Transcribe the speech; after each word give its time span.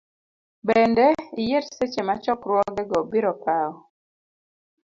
Bende, 0.67 1.05
iyier 1.41 1.63
seche 1.75 2.01
ma 2.07 2.15
chokruogego 2.23 2.97
biro 3.11 3.33
kawo. 3.43 3.75